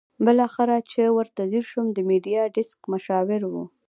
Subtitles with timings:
[0.25, 3.63] بالاخره چې ورته ځېر شوم د میډیا ډیسک مشاور وو.